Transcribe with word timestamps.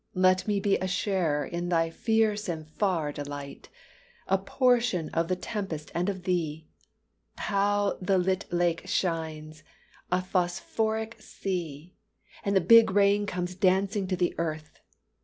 let 0.15 0.47
me 0.47 0.59
be 0.59 0.77
A 0.79 0.87
sharer 0.87 1.45
in 1.45 1.69
thy 1.69 1.91
fierce 1.91 2.49
and 2.49 2.67
far 2.67 3.11
delight, 3.11 3.69
A 4.27 4.39
portion 4.39 5.09
of 5.09 5.27
the 5.27 5.35
tempest 5.35 5.91
and 5.93 6.09
of 6.09 6.23
thee! 6.23 6.65
How 7.35 7.99
the 8.01 8.17
lit 8.17 8.51
lake 8.51 8.87
shines, 8.87 9.61
a 10.11 10.19
phosphoric 10.19 11.21
sea, 11.21 11.93
And 12.43 12.55
the 12.55 12.61
big 12.61 12.89
rain 12.89 13.27
comes 13.27 13.53
dancing 13.53 14.07
to 14.07 14.15
the 14.15 14.33
earth! 14.39 14.79